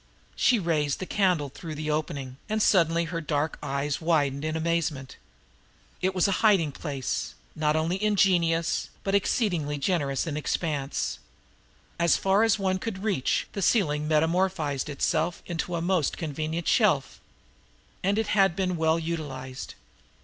[0.35, 4.57] She raised the candle then through the opening and suddenly her dark eyes widened in
[4.57, 5.15] amazement.
[6.01, 11.19] It was a hiding place, not only ingenious, but exceedingly generous in expanse.
[11.99, 17.21] As far as one could reach the ceiling metamorphosed itself into a most convenient shelf.
[18.03, 19.75] And it had been well utilized!